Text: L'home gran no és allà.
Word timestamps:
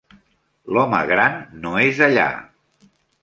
L'home 0.77 1.01
gran 1.11 1.37
no 1.65 1.75
és 1.89 2.01
allà. 2.09 2.27